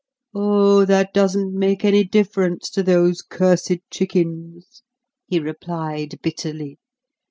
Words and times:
"Oh, 0.33 0.83
that 0.85 1.13
doesn't 1.13 1.53
make 1.53 1.85
any 1.85 2.03
difference 2.03 2.71
to 2.71 2.81
those 2.81 3.21
cursed 3.21 3.75
chickens," 3.91 4.81
he 5.27 5.39
replied 5.39 6.17
bitterly. 6.23 6.79